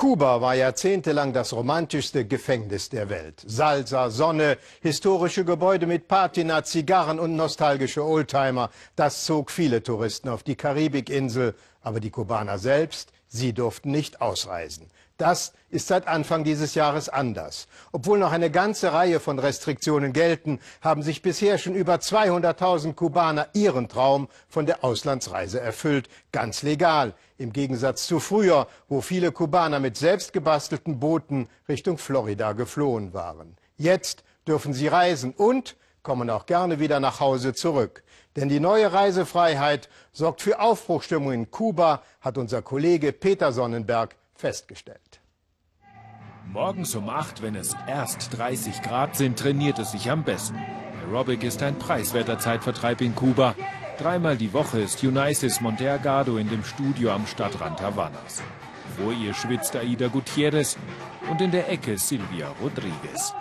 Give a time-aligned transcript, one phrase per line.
[0.00, 3.44] Kuba war jahrzehntelang das romantischste Gefängnis der Welt.
[3.46, 8.70] Salsa, Sonne, historische Gebäude mit Patina, Zigarren und nostalgische Oldtimer.
[8.96, 11.54] Das zog viele Touristen auf die Karibikinsel.
[11.82, 14.86] Aber die Kubaner selbst, sie durften nicht ausreisen.
[15.20, 17.68] Das ist seit Anfang dieses Jahres anders.
[17.92, 23.48] Obwohl noch eine ganze Reihe von Restriktionen gelten, haben sich bisher schon über 200.000 Kubaner
[23.52, 26.08] ihren Traum von der Auslandsreise erfüllt.
[26.32, 27.12] Ganz legal.
[27.36, 33.58] Im Gegensatz zu früher, wo viele Kubaner mit selbstgebastelten Booten Richtung Florida geflohen waren.
[33.76, 38.02] Jetzt dürfen sie reisen und kommen auch gerne wieder nach Hause zurück.
[38.36, 45.20] Denn die neue Reisefreiheit sorgt für Aufbruchstimmung in Kuba, hat unser Kollege Peter Sonnenberg festgestellt.
[46.52, 50.58] Morgens um 8, wenn es erst 30 Grad sind, trainiert es sich am besten.
[51.04, 53.54] Aerobic ist ein preiswerter Zeitvertreib in Kuba.
[53.98, 58.42] Dreimal die Woche ist Unices Monteagado in dem Studio am Stadtrand Havanas.
[58.96, 60.76] Vor ihr schwitzt Aida Gutierrez
[61.30, 63.34] und in der Ecke Silvia Rodriguez.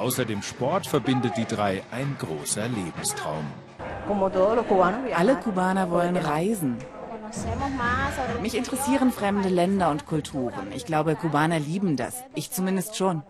[0.00, 3.44] Außer dem Sport verbindet die drei ein großer Lebenstraum.
[5.14, 6.78] Alle Kubaner wollen reisen.
[8.40, 10.72] Mich interessieren fremde Länder und Kulturen.
[10.74, 12.24] Ich glaube, Kubaner lieben das.
[12.34, 13.22] Ich zumindest schon.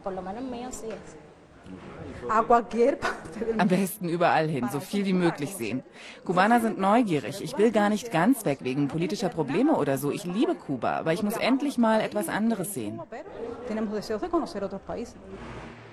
[3.59, 5.83] Am besten überall hin, so viel wie möglich sehen.
[6.25, 7.43] Kubaner sind neugierig.
[7.43, 10.13] Ich will gar nicht ganz weg wegen politischer Probleme oder so.
[10.13, 13.01] Ich liebe Kuba, aber ich muss endlich mal etwas anderes sehen.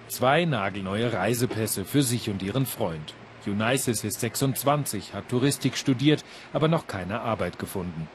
[0.08, 3.14] Zwei nagelneue Reisepässe für sich und ihren Freund.
[3.46, 8.08] Unices ist 26, hat Touristik studiert, aber noch keine Arbeit gefunden.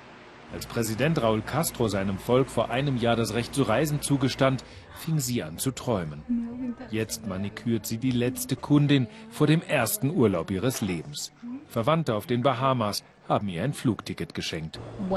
[0.52, 5.18] Als Präsident Raúl Castro seinem Volk vor einem Jahr das Recht zu reisen zugestand, fing
[5.18, 6.76] sie an zu träumen.
[6.90, 11.32] Jetzt manikürt sie die letzte Kundin vor dem ersten Urlaub ihres Lebens.
[11.68, 14.78] Verwandte auf den Bahamas haben ihr ein Flugticket geschenkt.
[15.00, 15.10] Ich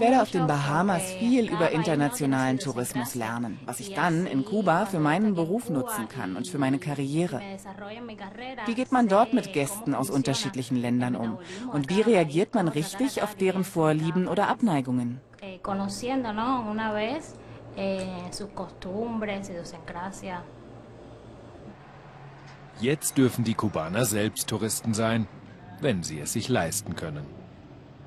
[0.00, 5.00] werde auf den Bahamas viel über internationalen Tourismus lernen, was ich dann in Kuba für
[5.00, 7.42] meinen Beruf nutzen kann und für meine Karriere.
[8.66, 11.38] Wie geht man dort mit Gästen aus unterschiedlichen Ländern um?
[11.72, 15.20] Und wie reagiert man richtig auf deren Vorlieben oder Abneigungen?
[15.40, 15.58] Eh,
[22.80, 25.26] Jetzt dürfen die Kubaner selbst Touristen sein
[25.80, 27.26] wenn sie es sich leisten können.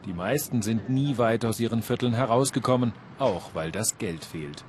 [0.05, 4.65] Die meisten sind nie weit aus ihren Vierteln herausgekommen, auch weil das Geld fehlt.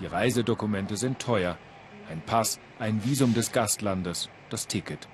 [0.00, 1.56] Die Reisedokumente sind teuer.
[2.10, 5.08] Ein Pass, ein Visum des Gastlandes, das Ticket.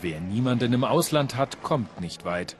[0.00, 2.56] Wer niemanden im Ausland hat, kommt nicht weit.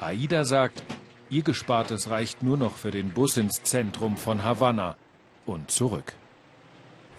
[0.00, 0.82] Aida sagt,
[1.28, 4.96] ihr Gespartes reicht nur noch für den Bus ins Zentrum von Havanna
[5.46, 6.14] und zurück.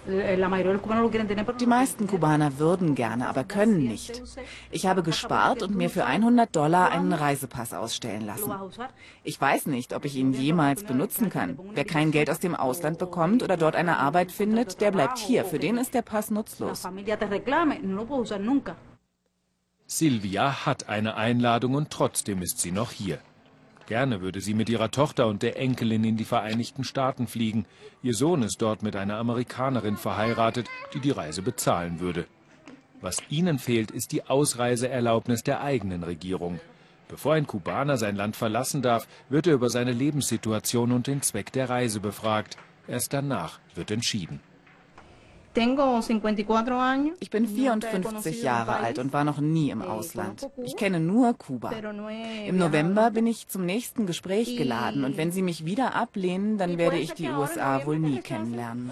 [0.08, 4.22] Die meisten Kubaner würden gerne, aber können nicht.
[4.72, 8.52] Ich habe gespart und mir für 100 Dollar einen Reisepass ausstellen lassen.
[9.24, 11.60] Ich weiß nicht, ob ich ihn jemals benutzen kann.
[11.74, 15.46] Wer kein Geld aus dem Ausland bekommt oder dort eine Arbeit findet, der bleibt hier.
[15.46, 16.88] Für den ist der Pass nutzlos.
[19.86, 23.20] Silvia hat eine Einladung und trotzdem ist sie noch hier.
[23.88, 27.66] Gerne würde sie mit ihrer Tochter und der Enkelin in die Vereinigten Staaten fliegen.
[28.04, 32.26] Ihr Sohn ist dort mit einer Amerikanerin verheiratet, die die Reise bezahlen würde.
[33.02, 36.60] Was ihnen fehlt, ist die Ausreiseerlaubnis der eigenen Regierung.
[37.08, 41.52] Bevor ein Kubaner sein Land verlassen darf, wird er über seine Lebenssituation und den Zweck
[41.52, 42.58] der Reise befragt.
[42.88, 44.40] Erst danach wird entschieden.
[47.20, 50.50] Ich bin 54 Jahre alt und war noch nie im Ausland.
[50.64, 51.72] Ich kenne nur Kuba.
[52.48, 56.78] Im November bin ich zum nächsten Gespräch geladen und wenn Sie mich wieder ablehnen, dann
[56.78, 58.92] werde ich die USA wohl nie kennenlernen.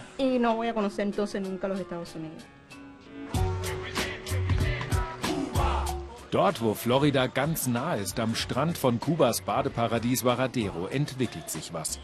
[6.31, 12.00] Dort, wo Florida ganz nah ist, am Strand von Kubas Badeparadies Varadero, entwickelt sich was.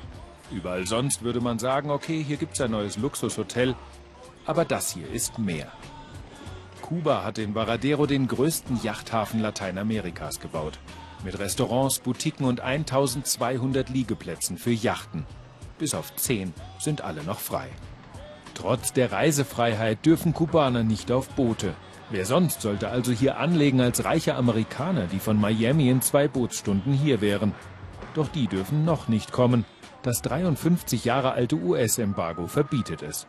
[0.52, 3.76] Überall sonst würde man sagen, okay, hier gibt's ein neues Luxushotel,
[4.46, 5.72] aber das hier ist mehr.
[6.82, 10.78] Kuba hat in Varadero den größten Yachthafen Lateinamerikas gebaut.
[11.24, 15.26] Mit Restaurants, Boutiquen und 1200 Liegeplätzen für Yachten.
[15.80, 17.68] Bis auf 10 sind alle noch frei.
[18.54, 21.74] Trotz der Reisefreiheit dürfen Kubaner nicht auf Boote.
[22.12, 26.94] Wer sonst sollte also hier anlegen als reiche Amerikaner, die von Miami in zwei Bootsstunden
[26.94, 27.54] hier wären?
[28.14, 29.66] Doch die dürfen noch nicht kommen.
[30.04, 33.26] Das 53 Jahre alte US-Embargo verbietet es.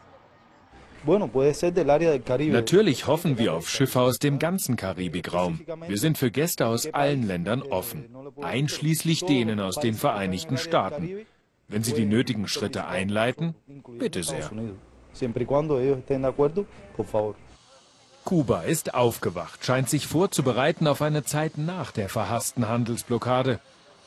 [1.07, 5.61] Natürlich hoffen wir auf Schiffe aus dem ganzen Karibikraum.
[5.87, 8.07] Wir sind für Gäste aus allen Ländern offen,
[8.43, 11.27] einschließlich denen aus den Vereinigten Staaten.
[11.69, 13.55] Wenn Sie die nötigen Schritte einleiten,
[13.99, 14.51] bitte sehr.
[18.25, 23.61] Kuba ist aufgewacht, scheint sich vorzubereiten auf eine Zeit nach der verhassten Handelsblockade.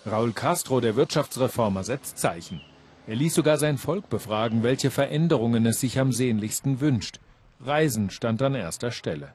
[0.06, 2.62] Raúl Castro, der Wirtschaftsreformer, setzt Zeichen.
[3.10, 7.20] Er ließ sogar sein Volk befragen, welche Veränderungen es sich am sehnlichsten wünscht.
[7.60, 9.30] Reisen stand an erster Stelle.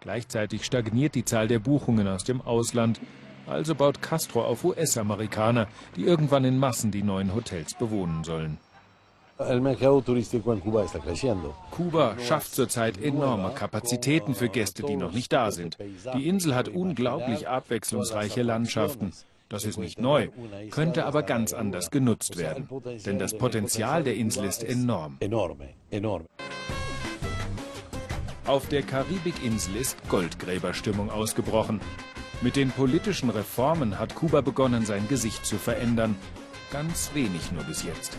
[0.00, 3.00] Gleichzeitig stagniert die Zahl der Buchungen aus dem Ausland.
[3.46, 8.58] Also baut Castro auf US-Amerikaner, die irgendwann in Massen die neuen Hotels bewohnen sollen.
[11.70, 15.78] Kuba schafft zurzeit enorme Kapazitäten für Gäste, die noch nicht da sind.
[16.16, 19.12] Die Insel hat unglaublich abwechslungsreiche Landschaften.
[19.48, 20.28] Das ist nicht neu,
[20.70, 22.68] könnte aber ganz anders genutzt werden.
[23.04, 25.18] Denn das Potenzial der Insel ist enorm.
[28.46, 31.80] Auf der Karibikinsel ist Goldgräberstimmung ausgebrochen.
[32.42, 36.16] Mit den politischen Reformen hat Kuba begonnen, sein Gesicht zu verändern.
[36.70, 38.18] Ganz wenig nur bis jetzt.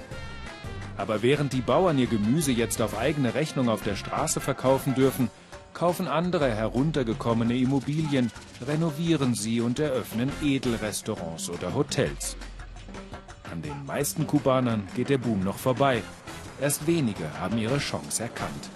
[0.97, 5.29] Aber während die Bauern ihr Gemüse jetzt auf eigene Rechnung auf der Straße verkaufen dürfen,
[5.75, 8.31] kaufen andere heruntergekommene Immobilien,
[8.65, 12.37] renovieren sie und eröffnen Edelrestaurants oder Hotels.
[13.51, 16.01] An den meisten Kubanern geht der Boom noch vorbei.
[16.59, 18.69] Erst wenige haben ihre Chance erkannt.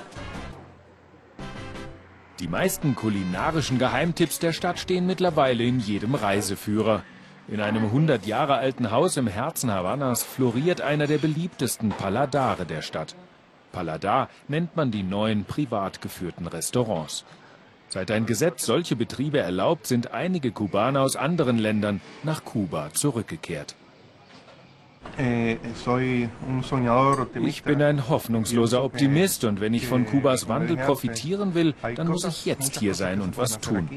[2.40, 7.04] Die meisten kulinarischen Geheimtipps der Stadt stehen mittlerweile in jedem Reiseführer.
[7.48, 12.82] In einem 100 Jahre alten Haus im Herzen Havannas floriert einer der beliebtesten Paladare der
[12.82, 13.16] Stadt.
[13.72, 17.26] Paladar nennt man die neuen privat geführten Restaurants.
[17.90, 23.76] Seit ein Gesetz solche Betriebe erlaubt, sind einige Kubaner aus anderen Ländern nach Kuba zurückgekehrt.
[25.18, 25.58] Eh,
[27.46, 32.26] ich bin ein hoffnungsloser Optimist und wenn ich von Kubas Wandel profitieren will, dann muss
[32.26, 33.90] ich jetzt hier sein und was tun.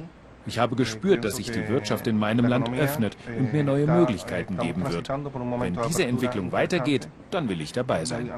[0.46, 4.58] Ich habe gespürt, dass sich die Wirtschaft in meinem Land öffnet und mir neue Möglichkeiten
[4.58, 5.08] geben wird.
[5.08, 8.30] Wenn diese Entwicklung weitergeht, dann will ich dabei sein.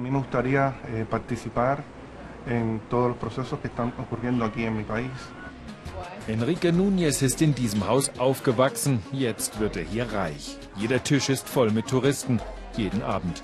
[6.27, 9.03] Enrique Núñez ist in diesem Haus aufgewachsen.
[9.13, 10.59] Jetzt wird er hier reich.
[10.77, 12.41] Jeder Tisch ist voll mit Touristen.
[12.77, 13.43] Jeden Abend.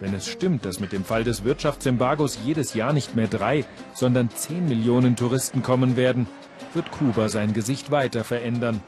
[0.00, 3.64] Wenn es stimmt, dass mit dem Fall des Wirtschaftsembargos jedes Jahr nicht mehr drei,
[3.94, 6.26] sondern zehn Millionen Touristen kommen werden,
[6.74, 8.80] wird Kuba sein Gesicht weiter verändern.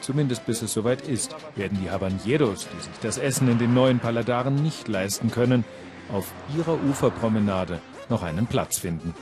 [0.00, 4.00] Zumindest bis es soweit ist, werden die Habaneros, die sich das Essen in den neuen
[4.00, 5.64] Paladaren nicht leisten können,
[6.12, 7.80] auf ihrer Uferpromenade
[8.10, 9.14] noch einen Platz finden.